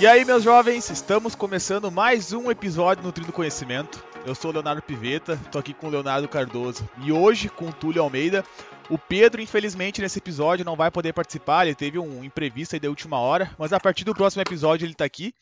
[0.00, 4.00] E aí, meus jovens, estamos começando mais um episódio Nutrindo Conhecimento.
[4.24, 7.72] Eu sou o Leonardo Piveta, tô aqui com o Leonardo Cardoso e hoje com o
[7.72, 8.44] Túlio Almeida.
[8.90, 12.88] O Pedro, infelizmente, nesse episódio não vai poder participar, ele teve um imprevisto aí da
[12.88, 15.34] última hora, mas a partir do próximo episódio ele tá aqui.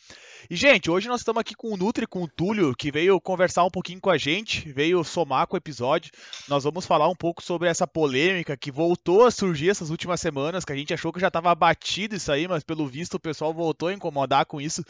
[0.50, 3.64] E, gente, hoje nós estamos aqui com o Nutri, com o Túlio, que veio conversar
[3.64, 6.12] um pouquinho com a gente, veio somar com o episódio.
[6.48, 10.64] Nós vamos falar um pouco sobre essa polêmica que voltou a surgir essas últimas semanas,
[10.64, 13.52] que a gente achou que já estava batido isso aí, mas pelo visto o pessoal
[13.52, 14.84] voltou a incomodar com isso,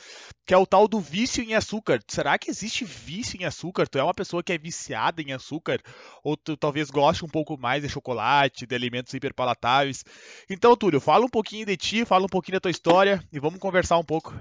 [0.46, 2.00] que é o tal do vício em açúcar.
[2.06, 3.86] Será que existe vício em açúcar?
[3.86, 5.80] Tu é uma pessoa que é viciada em açúcar?
[6.22, 10.04] Ou tu talvez goste um pouco mais de chocolate, de alimentos hiperpalatáveis?
[10.48, 13.58] Então, Túlio, fala um pouquinho de ti, fala um pouquinho da tua história e vamos
[13.58, 14.32] conversar um pouco.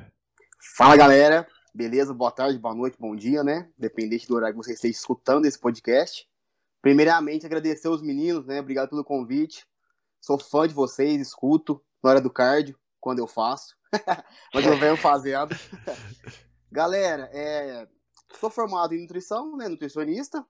[0.75, 2.13] Fala galera, beleza?
[2.13, 3.69] Boa tarde, boa noite, bom dia, né?
[3.77, 6.27] Dependente do horário que você esteja escutando esse podcast.
[6.81, 8.59] Primeiramente, agradecer aos meninos, né?
[8.59, 9.65] Obrigado pelo convite.
[10.21, 13.75] Sou fã de vocês, escuto na hora do cardio, quando eu faço.
[14.53, 15.55] Mas eu venho fazendo.
[16.71, 17.87] galera, é...
[18.39, 19.67] sou formado em nutrição, né?
[19.67, 20.45] Nutricionista.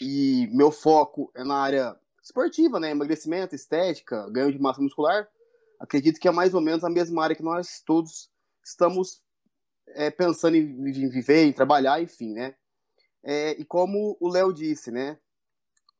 [0.00, 2.90] E meu foco é na área esportiva, né?
[2.90, 5.28] Emagrecimento, estética, ganho de massa muscular.
[5.78, 8.30] Acredito que é mais ou menos a mesma área que nós todos
[8.64, 9.20] estamos
[9.88, 12.54] é, pensando em, em, viver, em trabalhar, enfim, né?
[13.22, 15.18] É, e como o Léo disse, né?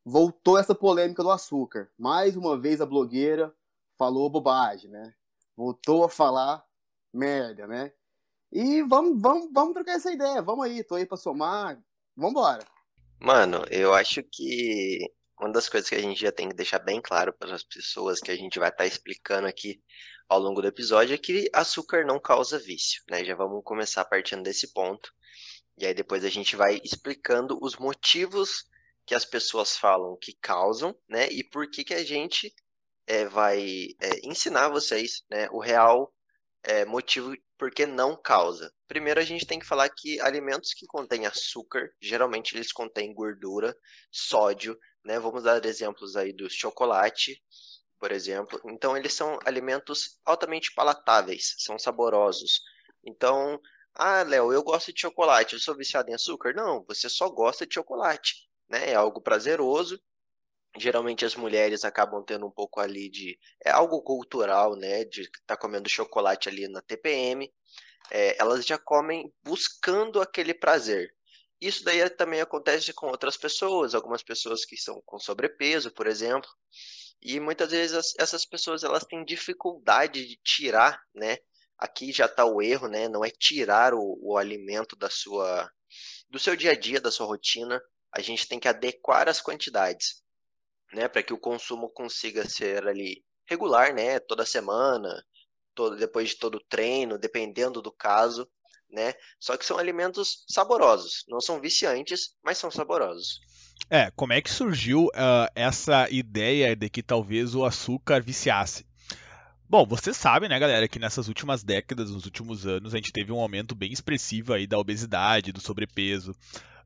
[0.04, 1.90] Voltou essa polêmica do açúcar.
[1.98, 3.54] Mais uma vez a blogueira
[3.96, 5.14] falou bobagem, né?
[5.56, 6.64] Voltou a falar
[7.12, 7.92] merda, né?
[8.50, 10.42] E vamos, vamos, vamos trocar essa ideia.
[10.42, 11.80] Vamos aí, tô aí pra somar.
[12.16, 12.64] Vambora.
[13.20, 15.10] Mano, eu acho que
[15.42, 18.20] uma das coisas que a gente já tem que deixar bem claro para as pessoas
[18.20, 19.82] que a gente vai estar tá explicando aqui
[20.28, 23.24] ao longo do episódio é que açúcar não causa vício, né?
[23.24, 25.12] Já vamos começar partindo desse ponto.
[25.76, 28.64] E aí depois a gente vai explicando os motivos
[29.04, 31.28] que as pessoas falam que causam, né?
[31.28, 32.54] E por que que a gente
[33.04, 35.48] é, vai é, ensinar vocês, né?
[35.50, 36.14] O real
[36.64, 38.72] é, motivo por que não causa.
[38.88, 43.76] Primeiro a gente tem que falar que alimentos que contêm açúcar, geralmente eles contêm gordura,
[44.10, 45.18] sódio, né?
[45.18, 47.40] Vamos dar exemplos aí do chocolate,
[47.98, 48.60] por exemplo.
[48.66, 52.60] Então, eles são alimentos altamente palatáveis, são saborosos.
[53.04, 53.60] Então,
[53.94, 56.54] ah, Léo, eu gosto de chocolate, eu sou viciado em açúcar?
[56.54, 58.34] Não, você só gosta de chocolate,
[58.68, 58.90] né?
[58.90, 60.00] É algo prazeroso.
[60.78, 63.38] Geralmente as mulheres acabam tendo um pouco ali de.
[63.64, 65.04] É algo cultural, né?
[65.04, 67.52] De tá comendo chocolate ali na TPM.
[68.10, 71.14] É, elas já comem buscando aquele prazer.
[71.60, 76.50] Isso daí também acontece com outras pessoas, algumas pessoas que estão com sobrepeso, por exemplo.
[77.22, 81.38] E muitas vezes essas pessoas elas têm dificuldade de tirar, né?
[81.78, 83.08] Aqui já está o erro, né?
[83.08, 85.70] Não é tirar o, o alimento da sua,
[86.28, 87.80] do seu dia a dia, da sua rotina.
[88.12, 90.22] A gente tem que adequar as quantidades,
[90.92, 91.08] né?
[91.08, 94.18] Para que o consumo consiga ser ali regular, né?
[94.20, 95.22] Toda semana,
[95.74, 98.48] todo, depois de todo treino, dependendo do caso,
[98.90, 99.14] né?
[99.40, 103.40] Só que são alimentos saborosos, não são viciantes, mas são saborosos.
[103.90, 108.86] É, como é que surgiu uh, essa ideia de que talvez o açúcar viciasse?
[109.68, 113.32] Bom, vocês sabem, né, galera, que nessas últimas décadas, nos últimos anos, a gente teve
[113.32, 116.36] um aumento bem expressivo aí da obesidade, do sobrepeso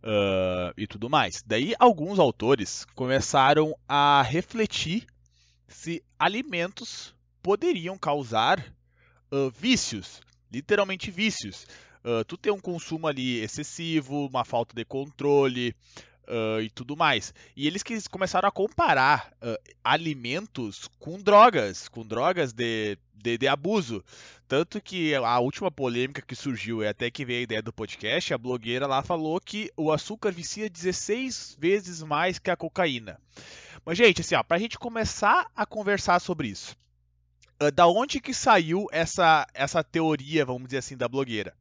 [0.02, 1.42] uh, e tudo mais.
[1.46, 5.06] Daí, alguns autores começaram a refletir
[5.68, 8.58] se alimentos poderiam causar
[9.30, 10.20] uh, vícios,
[10.50, 11.66] literalmente vícios.
[12.04, 15.74] Uh, tu tem um consumo ali excessivo, uma falta de controle,
[16.26, 17.32] uh, e tudo mais.
[17.56, 19.32] E eles começaram a comparar
[19.82, 24.04] alimentos com drogas, com drogas de, de, de, abuso.
[24.46, 28.32] Tanto que a última polêmica que surgiu, e até que veio a ideia do podcast,
[28.32, 33.20] a blogueira lá falou que o açúcar vicia 16 vezes mais que a cocaína.
[33.84, 36.76] Mas, gente, assim, ó, pra gente começar a conversar sobre isso,
[37.62, 41.54] uh, da onde que saiu essa, essa teoria, vamos dizer assim, da blogueira?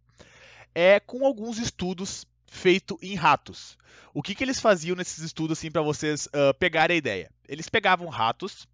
[0.74, 3.78] É com alguns estudos feito em ratos.
[4.14, 7.32] O que, que eles faziam nesses estudos assim para vocês uh, pegarem a ideia?
[7.48, 8.68] Eles pegavam ratos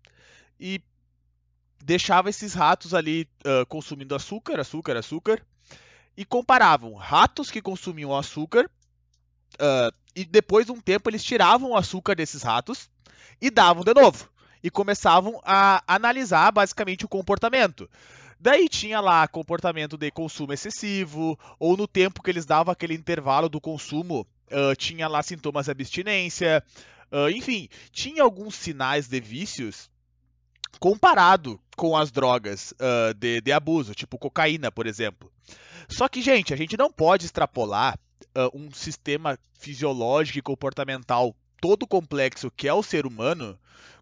[0.60, 0.82] e
[1.84, 5.42] deixavam esses ratos ali uh, consumindo açúcar, açúcar, açúcar
[6.16, 8.70] e comparavam ratos que consumiam açúcar
[9.56, 12.90] uh, e depois de um tempo eles tiravam o açúcar desses ratos
[13.42, 14.30] e davam de novo
[14.64, 17.90] e começavam a analisar basicamente o comportamento.
[18.40, 23.48] Daí tinha lá comportamento de consumo excessivo, ou no tempo que eles davam aquele intervalo
[23.48, 26.64] do consumo, uh, tinha lá sintomas de abstinência,
[27.36, 29.90] enfim, tinha alguns sinais de vícios
[30.80, 35.32] comparado com as drogas uh, de, de, abuso, tipo cocaína, por exemplo.
[35.90, 37.98] Só que, gente, a gente não pode extrapolar
[38.54, 43.60] um sistema fisiológico e comportamental todo complexo que é o ser humano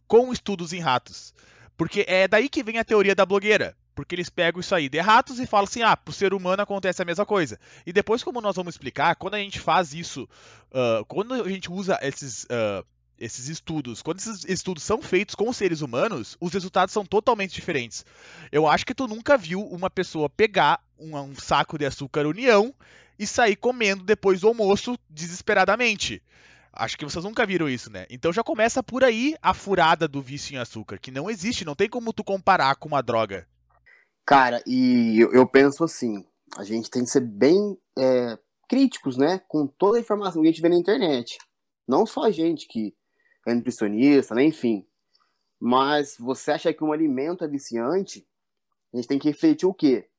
[0.08, 1.34] com estudos em ratos.
[1.78, 3.74] Porque é daí que vem a teoria da blogueira.
[3.96, 7.02] Porque eles pegam isso aí de ratos e falam assim, ah, pro ser humano acontece
[7.02, 7.58] a mesma coisa.
[7.86, 10.28] E depois, como nós vamos explicar, quando a gente faz isso,
[10.72, 12.86] uh, quando a gente usa esses, uh,
[13.20, 18.06] esses estudos, quando esses estudos são feitos com seres humanos, os resultados são totalmente diferentes.
[18.52, 22.74] Eu acho que tu nunca viu uma pessoa pegar um, um saco de açúcar união
[23.18, 26.24] e sair comendo depois do almoço desesperadamente.
[26.72, 28.06] Acho que vocês nunca viram isso, né?
[28.10, 31.76] Então já começa por aí a furada do vício em açúcar, que não existe, não
[31.76, 33.48] tem como tu comparar com uma droga.
[34.26, 36.24] Cara, e eu, eu penso assim,
[36.58, 38.38] a gente tem que ser bem é,
[38.70, 39.42] críticos, né?
[39.48, 41.38] Com toda a informação que a gente vê na internet.
[41.88, 42.94] Não só a gente que
[43.46, 44.44] é nutricionista, né?
[44.44, 44.86] Enfim.
[45.60, 48.28] Mas você acha que um alimento é viciante?
[48.94, 50.10] A gente tem que refletir o quê?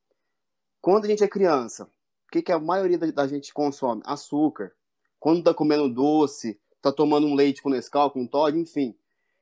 [0.81, 1.85] Quando a gente é criança,
[2.27, 4.03] o que, que a maioria da, gente consome?
[4.05, 4.73] Açúcar
[5.21, 8.97] quando tá comendo doce, tá tomando um leite com Nescau, com Todd, enfim.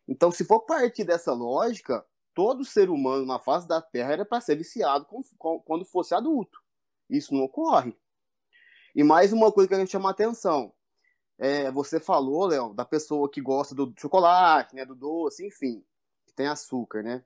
[0.09, 2.05] Então, se for partir dessa lógica,
[2.35, 5.07] todo ser humano na face da Terra era para ser viciado
[5.65, 6.61] quando fosse adulto.
[7.09, 7.97] Isso não ocorre.
[8.95, 10.73] E mais uma coisa que a gente chama atenção.
[11.39, 15.85] É, você falou, Léo, da pessoa que gosta do chocolate, né, do doce, enfim,
[16.27, 17.25] que tem açúcar, né?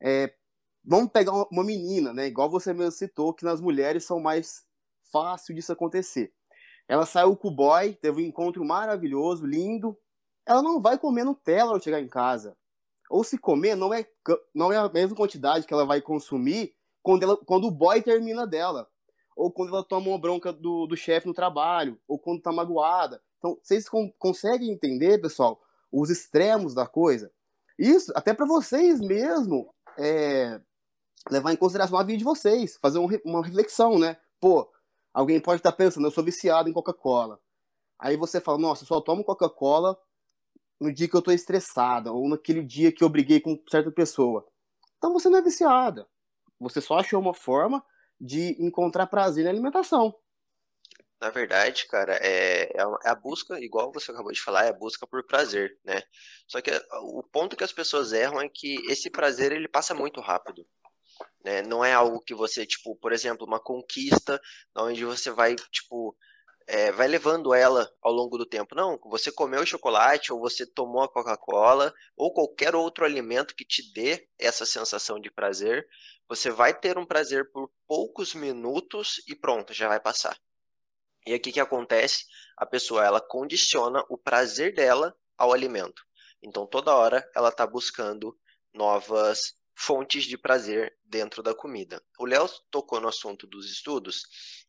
[0.00, 0.34] É,
[0.82, 4.64] vamos pegar uma menina, né, igual você mesmo citou, que nas mulheres são mais
[5.12, 6.32] fácil disso acontecer.
[6.88, 9.96] Ela saiu com o boy, teve um encontro maravilhoso, lindo.
[10.46, 12.56] Ela não vai comer Nutella ao chegar em casa.
[13.08, 14.06] Ou se comer, não é,
[14.54, 18.46] não é a mesma quantidade que ela vai consumir quando, ela, quando o boy termina
[18.46, 18.88] dela.
[19.36, 21.98] Ou quando ela toma uma bronca do, do chefe no trabalho.
[22.06, 23.22] Ou quando tá magoada.
[23.44, 25.60] Então, vocês con conseguem entender, pessoal,
[25.92, 27.30] os extremos da coisa?
[27.78, 30.60] Isso, até para vocês mesmo, é,
[31.30, 34.16] levar em consideração a vida de vocês, fazer um, uma reflexão, né?
[34.40, 34.70] Pô,
[35.14, 37.38] Alguém pode estar pensando, eu sou viciado em Coca-Cola.
[37.96, 39.96] Aí você fala, nossa, eu só tomo Coca-Cola
[40.80, 44.44] no dia que eu estou estressada, ou naquele dia que eu briguei com certa pessoa.
[44.98, 46.08] Então você não é viciada.
[46.58, 47.82] Você só achou uma forma
[48.20, 50.12] de encontrar prazer na alimentação.
[51.24, 54.74] Na verdade, cara, é, é, é a busca, igual você acabou de falar, é a
[54.74, 56.02] busca por prazer, né?
[56.46, 60.20] Só que o ponto que as pessoas erram é que esse prazer ele passa muito
[60.20, 60.66] rápido.
[61.42, 61.62] Né?
[61.62, 64.38] Não é algo que você, tipo, por exemplo, uma conquista
[64.76, 66.14] onde você vai, tipo,
[66.66, 68.74] é, vai levando ela ao longo do tempo.
[68.74, 73.94] Não, você comeu chocolate, ou você tomou a Coca-Cola, ou qualquer outro alimento que te
[73.94, 75.88] dê essa sensação de prazer,
[76.28, 80.38] você vai ter um prazer por poucos minutos e pronto, já vai passar.
[81.26, 82.24] E aqui que acontece?
[82.56, 86.02] A pessoa ela condiciona o prazer dela ao alimento.
[86.42, 88.38] Então toda hora ela está buscando
[88.72, 92.02] novas fontes de prazer dentro da comida.
[92.18, 94.22] O Léo tocou no assunto dos estudos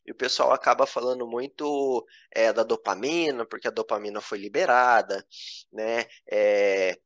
[0.04, 5.24] e o pessoal acaba falando muito é, da dopamina, porque a dopamina foi liberada,
[5.72, 6.06] né?
[6.30, 6.98] É,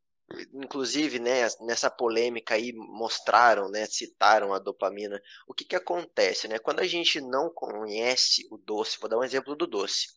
[0.53, 5.21] inclusive, né, nessa polêmica aí mostraram, né, citaram a dopamina.
[5.47, 6.59] O que que acontece, né?
[6.59, 10.09] Quando a gente não conhece o doce, vou dar um exemplo do doce.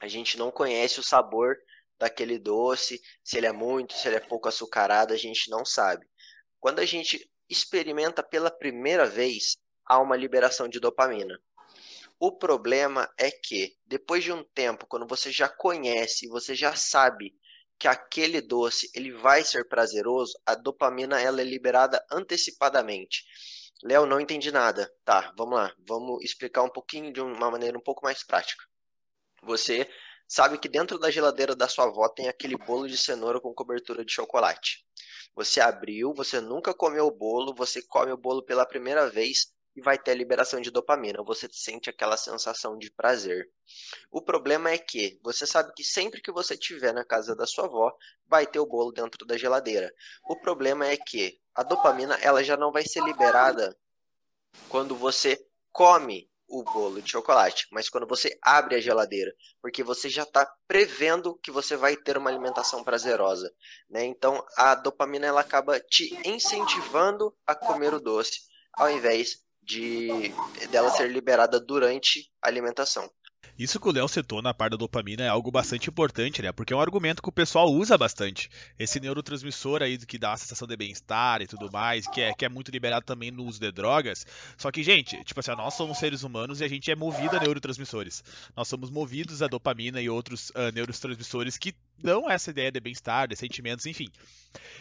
[0.00, 1.56] A gente não conhece o sabor
[1.98, 6.06] daquele doce, se ele é muito, se ele é pouco açucarado, a gente não sabe.
[6.60, 11.40] Quando a gente experimenta pela primeira vez, há uma liberação de dopamina.
[12.18, 17.34] O problema é que, depois de um tempo, quando você já conhece, você já sabe
[17.78, 23.24] que aquele doce ele vai ser prazeroso, a dopamina ela é liberada antecipadamente.
[23.82, 24.90] Léo, não entendi nada.
[25.04, 25.74] Tá, vamos lá.
[25.86, 28.64] Vamos explicar um pouquinho de uma maneira um pouco mais prática.
[29.42, 29.88] Você
[30.26, 34.04] sabe que dentro da geladeira da sua avó tem aquele bolo de cenoura com cobertura
[34.04, 34.84] de chocolate.
[35.34, 39.82] Você abriu, você nunca comeu o bolo, você come o bolo pela primeira vez e
[39.82, 41.22] vai ter a liberação de dopamina.
[41.22, 43.48] Você sente aquela sensação de prazer.
[44.10, 47.66] O problema é que você sabe que sempre que você estiver na casa da sua
[47.66, 47.94] avó,
[48.26, 49.92] vai ter o bolo dentro da geladeira.
[50.24, 53.76] O problema é que a dopamina ela já não vai ser liberada
[54.70, 55.38] quando você
[55.70, 60.46] come o bolo de chocolate, mas quando você abre a geladeira, porque você já está
[60.66, 63.52] prevendo que você vai ter uma alimentação prazerosa,
[63.90, 64.04] né?
[64.04, 68.42] Então a dopamina ela acaba te incentivando a comer o doce,
[68.72, 70.32] ao invés de
[70.70, 73.10] dela ser liberada durante a alimentação.
[73.58, 76.52] Isso que o Léo citou na parte da dopamina é algo bastante importante, né?
[76.52, 78.50] Porque é um argumento que o pessoal usa bastante.
[78.78, 82.44] Esse neurotransmissor aí que dá a sensação de bem-estar e tudo mais, que é, que
[82.44, 84.26] é muito liberado também no uso de drogas.
[84.58, 87.40] Só que, gente, tipo assim, nós somos seres humanos e a gente é movido a
[87.40, 88.22] neurotransmissores.
[88.54, 93.28] Nós somos movidos a dopamina e outros uh, neurotransmissores que dão essa ideia de bem-estar,
[93.28, 94.08] de sentimentos, enfim.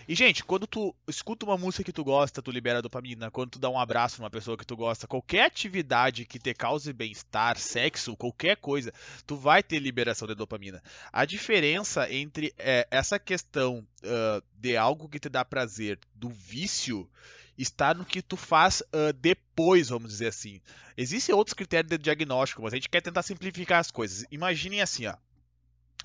[0.08, 3.32] E, gente, quando tu escuta uma música que tu gosta, tu libera dopamina.
[3.32, 6.92] Quando tu dá um abraço numa pessoa que tu gosta, qualquer atividade que te cause
[6.94, 8.94] bem-estar, sexo, qualquer coisa,
[9.26, 10.82] tu vai ter liberação de dopamina.
[11.12, 17.10] A diferença entre é, essa questão uh, de algo que te dá prazer do vício
[17.58, 20.62] está no que tu faz uh, depois, vamos dizer assim.
[20.98, 24.26] Existem outros critérios de diagnóstico, mas a gente quer tentar simplificar as coisas.
[24.32, 25.16] Imaginem assim, ó.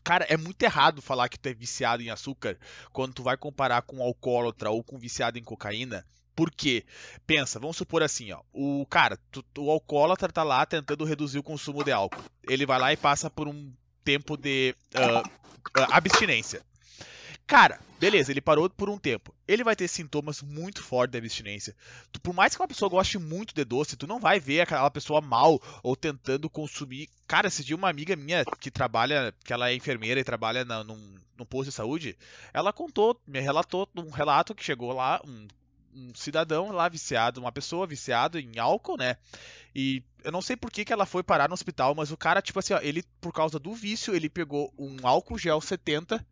[0.03, 2.59] Cara, é muito errado falar que tu é viciado em açúcar
[2.93, 6.05] quando tu vai comparar com um alcoólatra ou com viciado em cocaína.
[6.35, 6.85] Por quê?
[7.27, 8.41] Pensa, vamos supor assim, ó.
[8.53, 12.23] O cara, tu, o alcoólatra tá lá tentando reduzir o consumo de álcool.
[12.49, 16.63] Ele vai lá e passa por um tempo de uh, uh, abstinência.
[17.51, 19.35] Cara, beleza, ele parou por um tempo.
[19.49, 21.75] Ele vai ter sintomas muito fortes da abstinência.
[22.13, 24.89] Tu, por mais que uma pessoa goste muito de doce, tu não vai ver aquela
[24.89, 27.09] pessoa mal ou tentando consumir.
[27.27, 30.85] Cara, esse dia uma amiga minha que trabalha, que ela é enfermeira e trabalha na,
[30.85, 32.17] num, num posto de saúde,
[32.55, 35.49] ela contou, me relatou um relato que chegou lá, um,
[35.93, 39.17] um cidadão lá viciado, uma pessoa viciada em álcool, né?
[39.75, 42.41] E eu não sei por que, que ela foi parar no hospital, mas o cara,
[42.41, 46.25] tipo assim, ó, ele, por causa do vício, ele pegou um álcool gel 70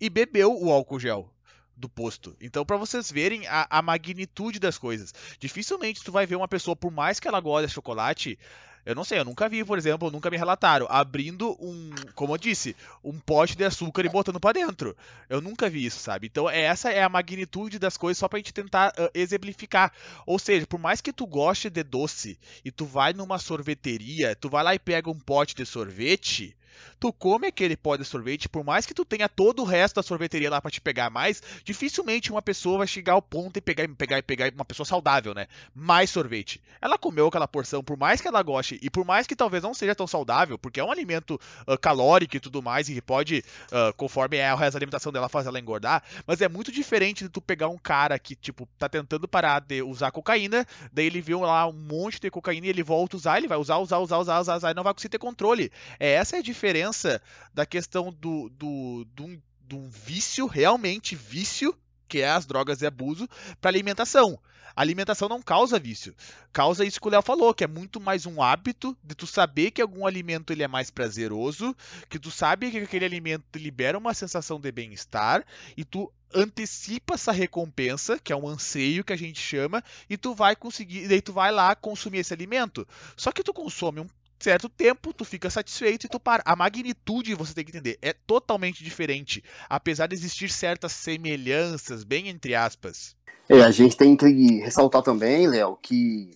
[0.00, 1.30] e bebeu o álcool gel
[1.76, 2.36] do posto.
[2.40, 6.76] Então, para vocês verem a, a, magnitude das coisas, dificilmente tu vai ver uma pessoa,
[6.76, 8.38] por mais que ela goste de chocolate,
[8.84, 12.38] eu não sei, eu nunca vi, por exemplo, nunca me relataram abrindo um, como eu
[12.38, 14.96] disse, um pote de açúcar e botando para dentro.
[15.28, 16.26] Eu nunca vi isso, sabe?
[16.26, 19.92] Então, essa é a magnitude das coisas só pra gente tentar uh, exemplificar.
[20.26, 24.48] Ou seja, por mais que tu goste de doce e tu vai numa sorveteria, tu
[24.48, 26.56] vai lá e pega um pote de sorvete,
[26.98, 30.02] tu come aquele pó de sorvete, por mais que tu tenha todo o resto da
[30.02, 33.88] sorveteria lá para te pegar mais, dificilmente uma pessoa vai chegar ao ponto e pegar,
[33.96, 35.46] pegar, pegar uma pessoa saudável, né?
[35.74, 36.60] Mais sorvete.
[36.80, 39.74] Ela comeu aquela porção, por mais que ela goste e por mais que talvez não
[39.74, 43.94] seja tão saudável, porque é um alimento uh, calórico e tudo mais e pode, uh,
[43.96, 47.68] conforme é a alimentação dela, fazer ela engordar, mas é muito diferente de tu pegar
[47.68, 51.72] um cara que, tipo, tá tentando parar de usar cocaína, daí ele vê lá um
[51.72, 54.56] monte de cocaína e ele volta a usar, ele vai usar, usar, usar, usar, usar,
[54.56, 55.70] usar e não vai conseguir ter controle.
[55.98, 57.22] É, essa é a diferença diferença
[57.54, 61.74] da questão do, do, do, do vício, realmente vício,
[62.06, 63.26] que é as drogas e abuso,
[63.60, 64.38] para alimentação.
[64.76, 66.14] A alimentação não causa vício.
[66.52, 69.70] Causa isso que o Léo falou, que é muito mais um hábito de tu saber
[69.70, 71.74] que algum alimento ele é mais prazeroso,
[72.10, 75.44] que tu sabe que aquele alimento libera uma sensação de bem-estar
[75.76, 80.34] e tu antecipa essa recompensa, que é um anseio que a gente chama, e tu
[80.34, 82.86] vai conseguir, daí tu vai lá consumir esse alimento.
[83.16, 84.08] Só que tu consome um
[84.44, 86.42] certo tempo, tu fica satisfeito e tu para.
[86.44, 92.28] A magnitude, você tem que entender, é totalmente diferente, apesar de existir certas semelhanças, bem
[92.28, 93.16] entre aspas.
[93.48, 96.30] É, a gente tem que ressaltar também, Léo, que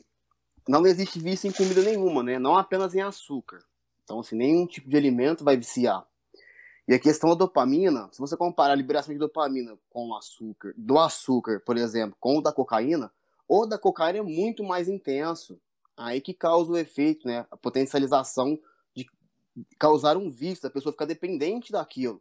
[0.68, 2.38] não existe vício em comida nenhuma, né?
[2.38, 3.58] Não apenas em açúcar.
[4.02, 6.04] Então, assim, nenhum tipo de alimento vai viciar.
[6.86, 10.74] E a questão da dopamina, se você comparar a liberação de dopamina com o açúcar,
[10.76, 13.10] do açúcar, por exemplo, com o da cocaína,
[13.48, 15.58] o da cocaína é muito mais intenso.
[15.96, 17.46] Aí que causa o efeito, né?
[17.50, 18.58] A potencialização
[18.94, 19.06] de
[19.78, 22.20] causar um vício, a pessoa fica dependente daquilo.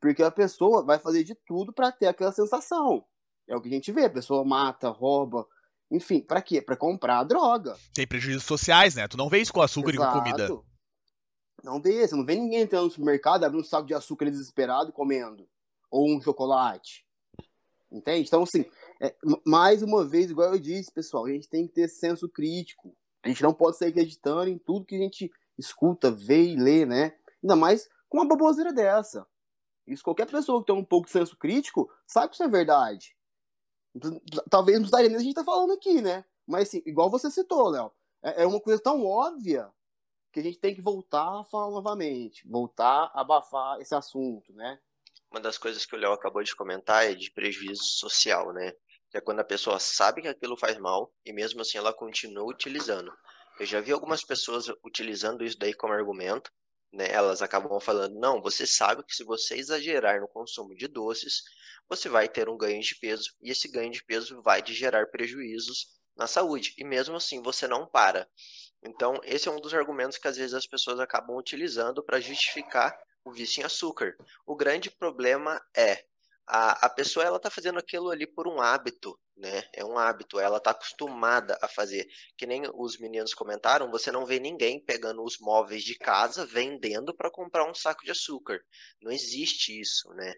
[0.00, 3.04] Porque a pessoa vai fazer de tudo para ter aquela sensação.
[3.48, 5.46] É o que a gente vê, a pessoa mata, rouba,
[5.90, 6.60] enfim, para quê?
[6.60, 7.76] Para comprar droga.
[7.94, 9.06] Tem prejuízos sociais, né?
[9.06, 10.02] Tu não vê isso com açúcar Exato.
[10.02, 10.62] e com comida.
[11.62, 14.90] Não vê, você não vê ninguém entrando no supermercado, abrindo um saco de açúcar desesperado
[14.90, 15.48] e comendo.
[15.90, 17.06] Ou um chocolate.
[17.90, 18.26] Entende?
[18.26, 18.64] Então, assim,
[19.00, 19.14] é,
[19.46, 22.94] mais uma vez, igual eu disse, pessoal, a gente tem que ter senso crítico.
[23.24, 26.84] A gente não pode sair acreditando em tudo que a gente escuta, vê e lê,
[26.84, 27.16] né?
[27.42, 29.26] Ainda mais com uma baboseira dessa.
[29.86, 33.16] Isso qualquer pessoa que tem um pouco de senso crítico sabe que isso é verdade.
[34.50, 36.24] Talvez não precisaria nem a gente tá falando aqui, né?
[36.46, 37.90] Mas assim, igual você citou, Léo,
[38.22, 39.72] é, é uma coisa tão óbvia
[40.30, 44.78] que a gente tem que voltar a falar novamente, voltar a abafar esse assunto, né?
[45.30, 48.74] Uma das coisas que o Léo acabou de comentar é de prejuízo social, né?
[49.14, 52.50] Que é quando a pessoa sabe que aquilo faz mal e mesmo assim ela continua
[52.50, 53.12] utilizando.
[53.60, 56.50] Eu já vi algumas pessoas utilizando isso daí como argumento,
[56.92, 57.12] né?
[57.12, 61.42] Elas acabam falando: "Não, você sabe que se você exagerar no consumo de doces,
[61.88, 65.06] você vai ter um ganho de peso e esse ganho de peso vai te gerar
[65.12, 66.74] prejuízos na saúde.
[66.76, 68.28] E mesmo assim você não para.
[68.82, 72.92] Então, esse é um dos argumentos que às vezes as pessoas acabam utilizando para justificar
[73.24, 74.16] o vício em açúcar.
[74.44, 76.04] O grande problema é
[76.46, 79.64] a, a pessoa ela tá fazendo aquilo ali por um hábito, né?
[79.72, 82.06] É um hábito, ela tá acostumada a fazer.
[82.36, 87.14] Que nem os meninos comentaram, você não vê ninguém pegando os móveis de casa vendendo
[87.14, 88.60] para comprar um saco de açúcar.
[89.02, 90.34] Não existe isso, né?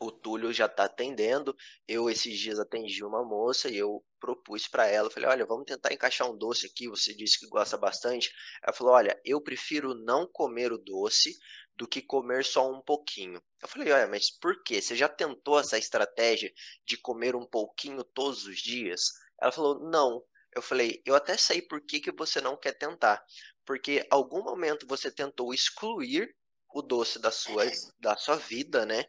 [0.00, 1.54] O Túlio já está atendendo.
[1.86, 5.92] Eu esses dias atendi uma moça e eu propus para ela, falei: "Olha, vamos tentar
[5.92, 8.32] encaixar um doce aqui, você disse que gosta bastante".
[8.62, 11.36] Ela falou: "Olha, eu prefiro não comer o doce
[11.76, 13.42] do que comer só um pouquinho.
[13.60, 14.80] Eu falei, olha, mas por quê?
[14.80, 16.52] Você já tentou essa estratégia
[16.84, 19.12] de comer um pouquinho todos os dias?
[19.40, 20.22] Ela falou, não.
[20.54, 23.24] Eu falei, eu até sei por que, que você não quer tentar.
[23.64, 26.34] Porque algum momento você tentou excluir
[26.74, 27.64] o doce da sua,
[27.98, 29.06] da sua vida, né?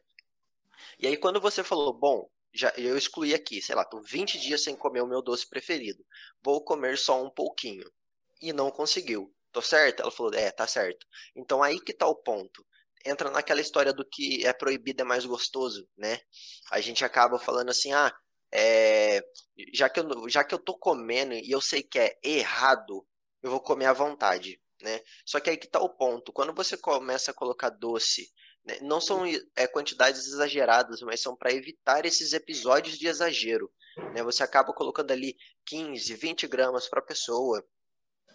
[1.00, 4.64] E aí quando você falou, bom, já, eu excluí aqui, sei lá, tô 20 dias
[4.64, 6.06] sem comer o meu doce preferido.
[6.42, 7.90] Vou comer só um pouquinho.
[8.42, 9.34] E não conseguiu.
[9.54, 10.02] Tô certo?
[10.02, 11.06] Ela falou, é, tá certo.
[11.36, 12.66] Então aí que tá o ponto.
[13.06, 16.20] Entra naquela história do que é proibido é mais gostoso, né?
[16.72, 18.14] A gente acaba falando assim, ah,
[18.52, 19.22] é,
[19.74, 23.06] já, que eu, já que eu tô comendo e eu sei que é errado,
[23.42, 25.02] eu vou comer à vontade, né?
[25.26, 26.34] Só que aí que tá o ponto.
[26.34, 28.32] Quando você começa a colocar doce
[28.66, 33.70] né, não são é, quantidades exageradas, mas são para evitar esses episódios de exagero.
[34.14, 34.24] Né?
[34.24, 37.64] Você acaba colocando ali 15, 20 gramas para pessoa,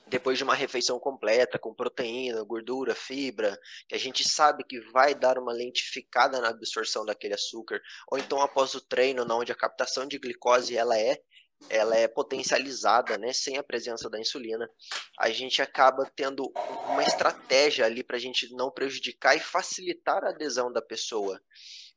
[0.08, 5.14] depois de uma refeição completa, com proteína, gordura, fibra, que a gente sabe que vai
[5.14, 10.06] dar uma lentificada na absorção daquele açúcar, ou então após o treino, onde a captação
[10.06, 11.20] de glicose ela é
[11.68, 14.70] ela é potencializada, né, sem a presença da insulina,
[15.18, 16.50] a gente acaba tendo
[16.86, 21.40] uma estratégia ali para a gente não prejudicar e facilitar a adesão da pessoa.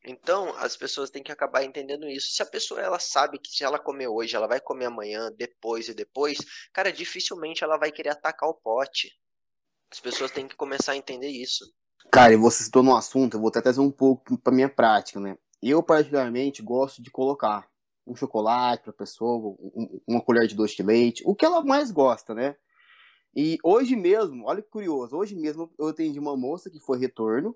[0.03, 2.27] Então, as pessoas têm que acabar entendendo isso.
[2.33, 5.87] Se a pessoa ela sabe que se ela comer hoje, ela vai comer amanhã, depois
[5.87, 6.39] e depois,
[6.73, 9.11] cara, dificilmente ela vai querer atacar o pote.
[9.91, 11.65] As pessoas têm que começar a entender isso.
[12.11, 15.19] Cara, e você citou no assunto, eu vou até trazer um pouco para minha prática,
[15.19, 15.37] né?
[15.61, 17.69] Eu particularmente gosto de colocar
[18.07, 19.55] um chocolate para pessoa,
[20.07, 22.55] uma colher de doce de leite, o que ela mais gosta, né?
[23.35, 27.55] E hoje mesmo, olha que curioso, hoje mesmo eu atendi uma moça que foi retorno,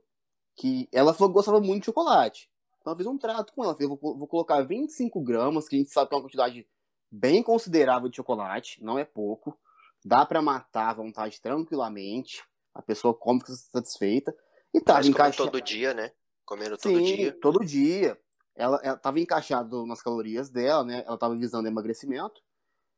[0.56, 2.50] que ela falou que gostava muito de chocolate.
[2.80, 5.80] Então eu fiz um trato com ela, falei, vou, vou colocar 25 gramas, que a
[5.80, 6.68] gente sabe que é uma quantidade
[7.12, 9.58] bem considerável de chocolate, não é pouco.
[10.04, 12.44] Dá para matar à vontade tranquilamente,
[12.74, 14.36] a pessoa come fica satisfeita.
[14.74, 15.50] E tá encaixado.
[15.50, 16.12] todo dia, né?
[16.46, 17.40] Comendo todo Sim, dia.
[17.40, 18.20] todo dia
[18.56, 21.04] ela estava encaixado nas calorias dela, né?
[21.06, 22.42] Ela estava visando emagrecimento.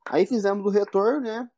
[0.06, 1.50] Aí fizemos o retorno, né?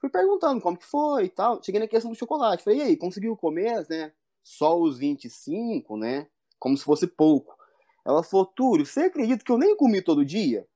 [0.00, 1.62] Fui perguntando como que foi e tal.
[1.62, 2.62] Cheguei na questão do chocolate.
[2.62, 4.12] Falei, e aí, conseguiu comer, né?
[4.46, 6.28] Só os 25, né?
[6.56, 7.56] Como se fosse pouco.
[8.04, 10.68] Ela falou, Túlio, você acredita que eu nem comi todo dia?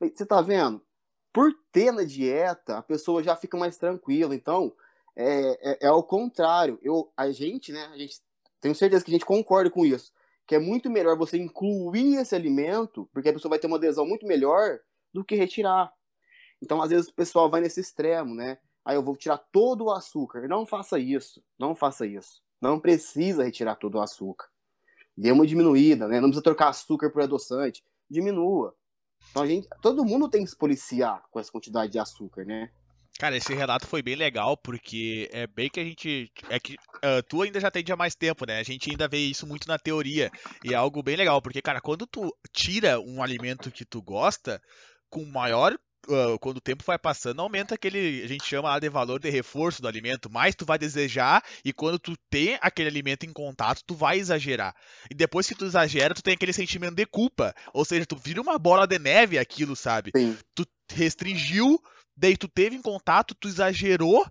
[0.00, 0.80] Você tá vendo?
[1.32, 4.36] Por ter na dieta, a pessoa já fica mais tranquila.
[4.36, 4.72] Então,
[5.16, 6.78] é, é, é ao contrário.
[6.80, 7.86] Eu, a gente, né?
[7.86, 8.20] A gente,
[8.60, 10.12] tenho certeza que a gente concorda com isso
[10.46, 14.06] que é muito melhor você incluir esse alimento, porque a pessoa vai ter uma adesão
[14.06, 14.78] muito melhor
[15.12, 15.92] do que retirar.
[16.62, 18.58] Então, às vezes, o pessoal vai nesse extremo, né?
[18.84, 20.46] Aí eu vou tirar todo o açúcar.
[20.46, 21.42] Não faça isso.
[21.58, 22.45] Não faça isso.
[22.60, 24.48] Não precisa retirar todo o açúcar.
[25.16, 26.20] Dê uma diminuída, né?
[26.20, 27.82] Não precisa trocar açúcar por adoçante.
[28.08, 28.74] Diminua.
[29.30, 32.70] Então, a gente, todo mundo tem que se policiar com essa quantidade de açúcar, né?
[33.18, 36.30] Cara, esse relato foi bem legal, porque é bem que a gente.
[36.50, 38.58] É que uh, tu ainda já tem há mais tempo, né?
[38.58, 40.30] A gente ainda vê isso muito na teoria.
[40.62, 44.60] E é algo bem legal, porque, cara, quando tu tira um alimento que tu gosta,
[45.08, 45.78] com maior
[46.40, 49.88] quando o tempo vai passando, aumenta aquele, a gente chama de valor de reforço do
[49.88, 54.18] alimento, mais tu vai desejar e quando tu tem aquele alimento em contato, tu vai
[54.18, 54.74] exagerar.
[55.10, 58.40] E depois que tu exagera, tu tem aquele sentimento de culpa, ou seja, tu vira
[58.40, 60.10] uma bola de neve aquilo, sabe?
[60.16, 60.36] Sim.
[60.54, 61.80] Tu restringiu
[62.16, 64.24] daí tu teve em contato, tu exagerou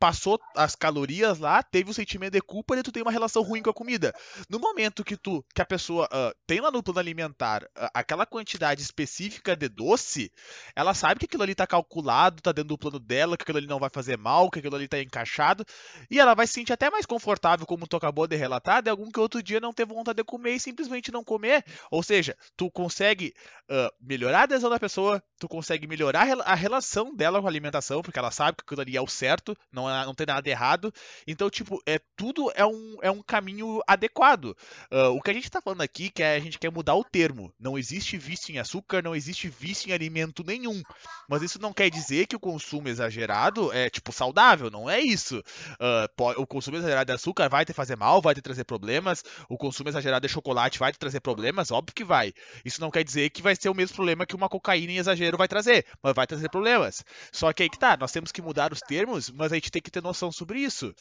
[0.00, 3.60] passou as calorias lá, teve o sentimento de culpa e tu tem uma relação ruim
[3.60, 4.14] com a comida.
[4.48, 8.24] No momento que tu que a pessoa uh, tem lá no plano alimentar uh, aquela
[8.24, 10.32] quantidade específica de doce,
[10.74, 13.66] ela sabe que aquilo ali tá calculado, tá dentro do plano dela, que aquilo ali
[13.66, 15.66] não vai fazer mal, que aquilo ali tá encaixado,
[16.10, 19.10] e ela vai se sentir até mais confortável, como tu acabou de relatar, de algum
[19.10, 21.62] que outro dia não ter vontade de comer e simplesmente não comer.
[21.90, 23.34] Ou seja, tu consegue
[23.70, 28.00] uh, melhorar a adesão da pessoa, tu consegue melhorar a relação dela com a alimentação,
[28.00, 30.92] porque ela sabe que aquilo ali é o certo, não é não tem nada errado.
[31.26, 34.56] Então, tipo, é tudo é um, é um caminho adequado.
[34.92, 37.04] Uh, o que a gente está falando aqui que é, a gente quer mudar o
[37.04, 37.52] termo.
[37.58, 40.82] Não existe vício em açúcar, não existe vício em alimento nenhum.
[41.28, 44.70] Mas isso não quer dizer que o consumo exagerado é, tipo, saudável.
[44.70, 45.42] Não é isso.
[45.80, 49.22] Uh, o consumo exagerado de açúcar vai te fazer mal, vai te trazer problemas.
[49.48, 52.32] O consumo exagerado de chocolate vai te trazer problemas, óbvio que vai.
[52.64, 55.36] Isso não quer dizer que vai ser o mesmo problema que uma cocaína em exagero
[55.36, 57.04] vai trazer, mas vai trazer problemas.
[57.32, 59.79] Só que aí que tá, nós temos que mudar os termos, mas a gente tem
[59.80, 60.94] que ter noção sobre isso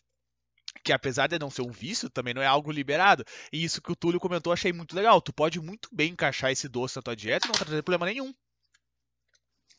[0.83, 3.25] que apesar de não ser um vício, também não é algo liberado.
[3.51, 5.21] E isso que o Túlio comentou, achei muito legal.
[5.21, 8.33] Tu pode muito bem encaixar esse doce na tua dieta e não trazer problema nenhum.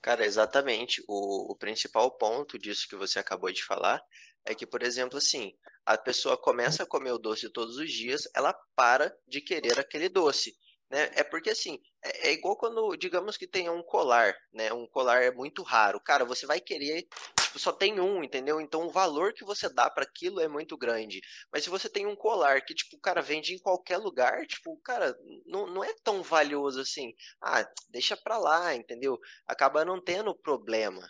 [0.03, 1.03] Cara, exatamente.
[1.07, 4.03] O, o principal ponto disso que você acabou de falar
[4.45, 5.53] é que, por exemplo, assim,
[5.85, 10.09] a pessoa começa a comer o doce todos os dias, ela para de querer aquele
[10.09, 10.57] doce.
[10.90, 11.09] Né?
[11.14, 14.72] É porque assim, é, é, igual quando, digamos que tenha um colar, né?
[14.72, 16.00] Um colar é muito raro.
[16.00, 17.07] Cara, você vai querer,
[17.40, 18.61] tipo, só tem um, entendeu?
[18.61, 21.20] Então o valor que você dá para aquilo é muito grande.
[21.53, 24.76] Mas se você tem um colar que, tipo, o cara vende em qualquer lugar, tipo,
[24.79, 27.14] cara, não, não é tão valioso assim.
[27.40, 29.16] Ah, deixa pra lá, entendeu?
[29.46, 31.09] Acaba não tendo problema.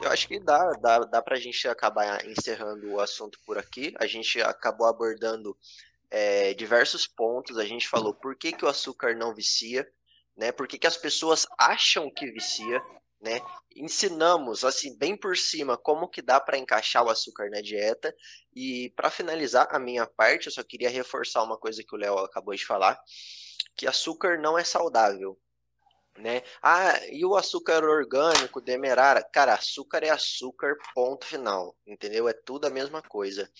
[0.00, 3.92] Eu acho que dá, dá, dá pra gente acabar encerrando o assunto por aqui.
[3.98, 5.56] A gente acabou abordando
[6.14, 7.58] é, diversos pontos.
[7.58, 9.84] A gente falou por que, que o açúcar não vicia,
[10.36, 10.52] né?
[10.52, 12.80] Por que, que as pessoas acham que vicia,
[13.20, 13.40] né?
[13.74, 18.14] Ensinamos assim bem por cima como que dá para encaixar o açúcar na dieta
[18.54, 22.16] e para finalizar a minha parte, eu só queria reforçar uma coisa que o Léo
[22.18, 22.96] acabou de falar,
[23.76, 25.36] que açúcar não é saudável.
[26.16, 26.42] Né?
[26.62, 29.20] Ah, e o açúcar orgânico, demerara?
[29.32, 32.28] Cara, açúcar é açúcar, ponto final, entendeu?
[32.28, 33.50] É tudo a mesma coisa.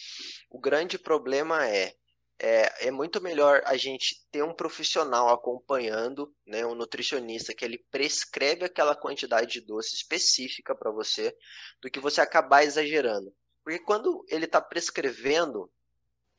[0.48, 1.96] O grande problema é
[2.38, 7.84] é, é muito melhor a gente ter um profissional acompanhando, né, um nutricionista que ele
[7.90, 11.36] prescreve aquela quantidade de doce específica para você,
[11.80, 13.32] do que você acabar exagerando.
[13.62, 15.70] Porque quando ele está prescrevendo,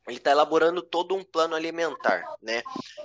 [0.08, 2.62] ele está elaborando todo um plano alimentar, né?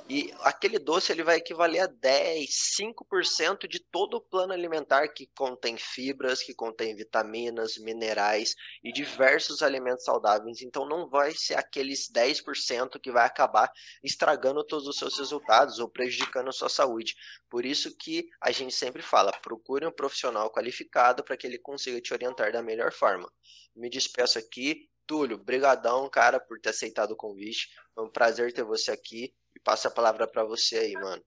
[0.09, 5.27] E aquele doce ele vai equivaler a 10, 5% de todo o plano alimentar que
[5.35, 10.61] contém fibras, que contém vitaminas, minerais e diversos alimentos saudáveis.
[10.61, 13.71] Então não vai ser aqueles 10% que vai acabar
[14.03, 17.15] estragando todos os seus resultados ou prejudicando a sua saúde.
[17.49, 22.01] Por isso que a gente sempre fala, procure um profissional qualificado para que ele consiga
[22.01, 23.31] te orientar da melhor forma.
[23.75, 27.69] Me despeço aqui, Túlio, brigadão, cara, por ter aceitado o convite.
[27.93, 31.21] Foi um prazer ter você aqui e passo a palavra para você aí, mano.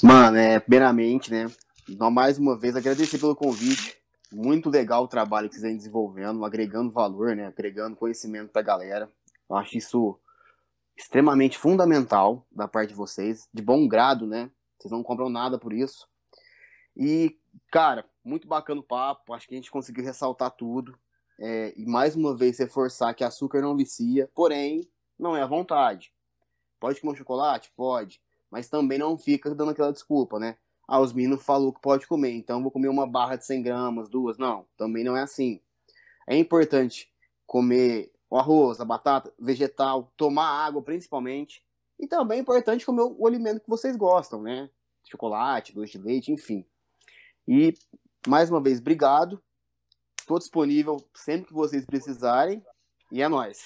[0.00, 1.50] Mano, é, primeiramente, né,
[1.88, 3.96] mais uma vez agradecer pelo convite.
[4.30, 9.10] Muito legal o trabalho que vocês vêm desenvolvendo, agregando valor, né, agregando conhecimento pra galera.
[9.50, 10.16] Eu acho isso
[10.96, 14.48] extremamente fundamental da parte de vocês, de bom grado, né?
[14.78, 16.06] Vocês não compram nada por isso.
[16.96, 17.36] E,
[17.72, 19.34] cara, muito bacana o papo.
[19.34, 20.96] Acho que a gente conseguiu ressaltar tudo
[21.38, 26.12] é, e mais uma vez reforçar que açúcar não vicia, porém, não é à vontade.
[26.78, 27.72] Pode comer chocolate?
[27.76, 28.20] Pode.
[28.50, 30.56] Mas também não fica dando aquela desculpa, né?
[30.86, 34.08] Ah, os meninos falou que pode comer, então vou comer uma barra de 100 gramas,
[34.08, 34.36] duas.
[34.36, 35.60] Não, também não é assim.
[36.26, 37.10] É importante
[37.46, 41.64] comer o arroz, a batata, vegetal, tomar água principalmente.
[41.98, 44.68] E também é importante comer o alimento que vocês gostam, né?
[45.04, 46.66] Chocolate, doce de leite, enfim.
[47.46, 47.74] E,
[48.26, 49.42] mais uma vez, obrigado.
[50.24, 52.62] Estou disponível sempre que vocês precisarem.
[53.12, 53.58] E é nóis.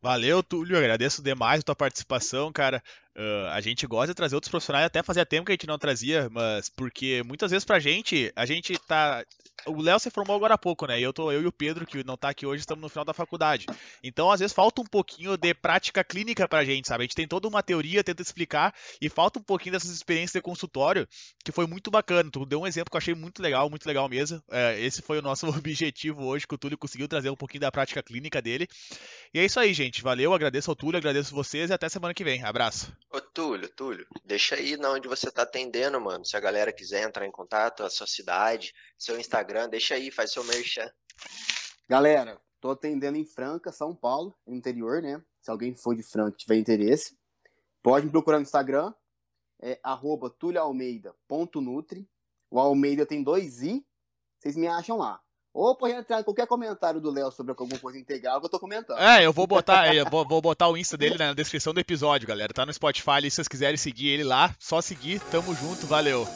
[0.00, 0.76] Valeu, Túlio.
[0.76, 2.82] Agradeço demais a tua participação, cara.
[3.14, 5.78] Uh, a gente gosta de trazer outros profissionais, até fazia tempo que a gente não
[5.78, 9.22] trazia, mas porque muitas vezes pra gente, a gente tá.
[9.66, 10.98] O Léo se formou agora há pouco, né?
[10.98, 13.04] E eu, tô, eu e o Pedro, que não tá aqui hoje, estamos no final
[13.04, 13.66] da faculdade.
[14.02, 17.02] Então, às vezes, falta um pouquinho de prática clínica pra gente, sabe?
[17.02, 20.40] A gente tem toda uma teoria, tenta explicar, e falta um pouquinho dessas experiências de
[20.40, 21.06] consultório,
[21.44, 22.28] que foi muito bacana.
[22.30, 24.42] Tu deu um exemplo que eu achei muito legal, muito legal mesmo.
[24.50, 27.70] É, esse foi o nosso objetivo hoje, que o Túlio conseguiu trazer um pouquinho da
[27.70, 28.66] prática clínica dele.
[29.32, 30.02] E é isso aí, gente.
[30.02, 32.42] Valeu, agradeço ao Túlio, agradeço vocês e até semana que vem.
[32.42, 32.92] Abraço.
[33.14, 36.24] Ô, Túlio, Túlio, deixa aí na onde você tá atendendo, mano.
[36.24, 40.32] Se a galera quiser entrar em contato, a sua cidade, seu Instagram, deixa aí, faz
[40.32, 40.90] seu merchan.
[41.86, 45.22] Galera, tô atendendo em Franca, São Paulo, interior, né?
[45.42, 47.14] Se alguém for de Franca e tiver interesse,
[47.82, 48.94] pode me procurar no Instagram,
[49.60, 52.08] é arroba tulioalmeida.nutri.
[52.50, 53.84] O Almeida tem dois i,
[54.38, 55.20] vocês me acham lá.
[55.54, 58.58] Ou pode entrar em qualquer comentário do Léo sobre alguma coisa integral que eu tô
[58.58, 58.98] comentando.
[58.98, 62.26] É, eu vou botar, eu vou, vou, botar o Insta dele na descrição do episódio,
[62.26, 62.52] galera.
[62.54, 65.20] Tá no Spotify, se vocês quiserem seguir ele lá, só seguir.
[65.30, 66.26] Tamo junto, valeu.